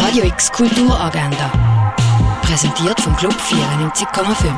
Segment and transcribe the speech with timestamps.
[0.00, 1.50] Radio X Kulturagenda.
[2.42, 4.52] Präsentiert vom Club 94,5.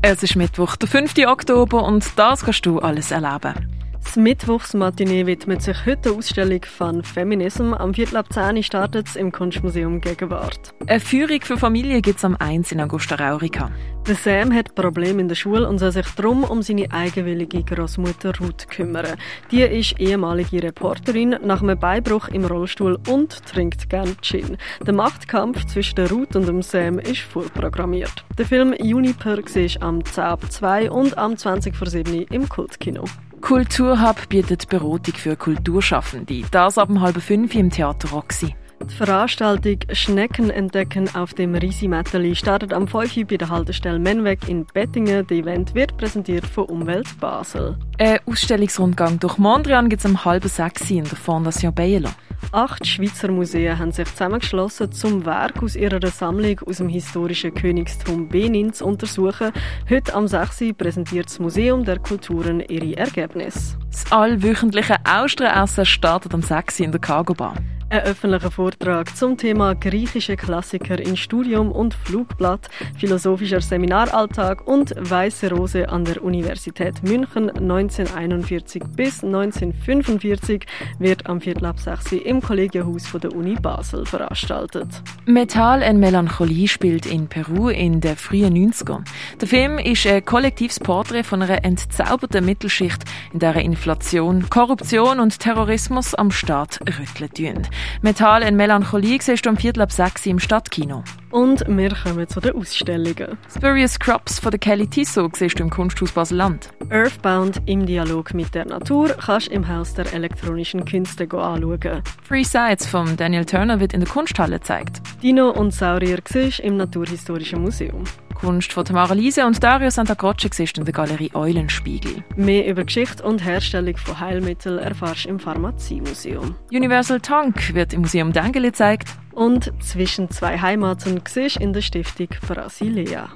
[0.00, 1.14] Es ist Mittwoch, der 5.
[1.26, 3.77] Oktober und das kannst du alles erleben.
[4.04, 7.74] Das Mittwochsmatinee widmet sich heute der Ausstellung von Feminism.
[7.74, 10.74] Am Viertel ab 10 startet es im Kunstmuseum Gegenwart.
[10.86, 13.70] Eine Führung für Familien gibt es am 1 in Augusta Raurica.
[14.06, 18.32] Der Sam hat Probleme in der Schule und soll sich darum um seine eigenwillige Großmutter
[18.40, 19.18] Ruth kümmern.
[19.50, 24.56] Die ist ehemalige Reporterin nach einem Beibruch im Rollstuhl und trinkt gern Gin.
[24.86, 28.24] Der Machtkampf zwischen der Ruth und dem Sam ist vorprogrammiert.
[28.38, 33.04] Der Film Juniper siehst am 10 ab 2 und am 20 vor 7 im Kultkino.
[33.40, 36.42] Kulturhub bietet Beratung für Kulturschaffende.
[36.50, 38.54] Das ab halb fünf im Theater Roxy.
[38.82, 44.48] Die Veranstaltung Schnecken entdecken auf dem Risimetteli startet am 5 Uhr bei der Haltestelle Menweg
[44.48, 45.26] in Bettingen.
[45.26, 47.76] Das Event wird präsentiert von Umwelt Basel.
[47.98, 52.10] Ein Ausstellungsrundgang durch Mondrian gibt es um halb sechs in der Fondation Bielo.
[52.52, 58.28] Acht Schweizer Museen haben sich zusammengeschlossen, zum Werk aus ihrer Sammlung aus dem historischen Königstum
[58.28, 59.52] Benin zu untersuchen.
[59.90, 60.72] Heute am 6.
[60.76, 63.78] präsentiert das Museum der Kulturen ihre Ergebnisse.
[63.90, 66.80] Das allwöchentliche Austrenessen startet am 6.
[66.80, 67.54] in der Cargo Bar.
[67.90, 75.48] Ein öffentlicher Vortrag zum Thema griechische Klassiker in Studium und Flugblatt, philosophischer Seminaralltag und Weiße
[75.48, 80.66] Rose an der Universität München 1941 bis 1945
[80.98, 84.88] wird am Viertel ab 6 im Kollegienhaus von der Uni Basel veranstaltet.
[85.24, 89.04] Metall und Melancholie spielt in Peru in den frühen 90ern.
[89.40, 93.02] Der Film ist ein kollektives Porträt von einer entzauberten Mittelschicht,
[93.32, 97.66] in der Inflation, Korruption und Terrorismus am Staat rütteln.
[98.02, 101.02] Metall und Melancholie siehst du am Viertel ab 6 im Stadtkino.
[101.30, 103.36] Und wir kommen zu den Ausstellungen.
[103.54, 106.70] Spurious Crops von der Kelly Tissot siehst du im Kunsthaus Basel-Land.
[106.90, 112.02] Earthbound im Dialog mit der Natur kannst du im Haus der elektronischen Künste anschauen.
[112.22, 115.02] Free Sides von Daniel Turner wird in der Kunsthalle gezeigt.
[115.22, 118.04] Dino und Saurier siehst im Naturhistorischen Museum.
[118.38, 122.22] Kunst von Tamara Liese und Dario Santa Croce siehst in der Galerie Eulenspiegel.
[122.36, 126.54] Mehr über Geschichte und Herstellung von Heilmitteln erfährst du im Pharmaziemuseum.
[126.70, 129.08] Universal Tank wird im Museum Dengeli gezeigt.
[129.32, 133.28] Und zwischen zwei Heimaten siehst in der Stiftung Brasilia.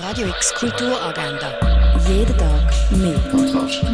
[0.00, 1.58] Radio X Kulturagenda.
[2.08, 3.18] Jeden Tag mehr.
[3.30, 3.84] Podcast.